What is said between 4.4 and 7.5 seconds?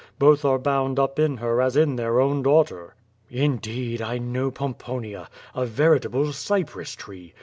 Pomponia— a veritable cypress tree.